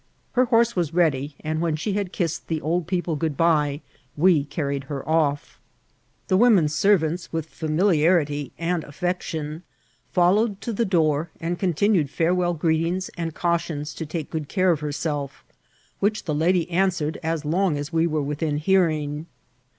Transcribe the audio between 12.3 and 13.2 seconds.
well greetings